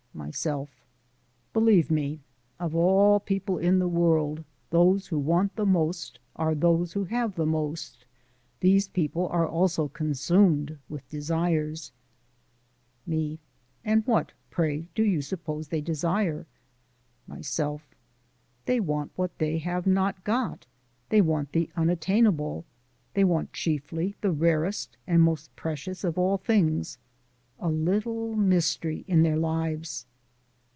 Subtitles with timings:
[0.13, 0.69] MYSELF:
[1.53, 2.19] Believe me,
[2.59, 7.35] of all people in the world those who want the most are those who have
[7.35, 8.05] the most.
[8.59, 11.91] These people are also consumed with desires.
[13.07, 13.39] ME:
[13.85, 16.45] And what, pray, do you suppose they desire?
[17.25, 17.81] MYSELF:
[18.65, 20.65] They want what they have not got;
[21.09, 22.65] they want the unattainable:
[23.13, 26.97] they want chiefly the rarest and most precious of all things
[27.63, 30.07] a little mystery in their lives.